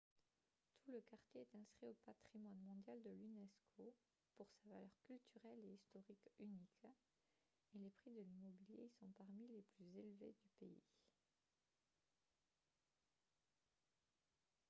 [0.83, 3.93] tout le quartier est inscrit au patrimoine mondial de l'unesco
[4.35, 6.87] pour sa valeur culturelle et historique unique
[7.75, 10.81] et les prix de l'immobilier y sont parmi les plus élevés du pays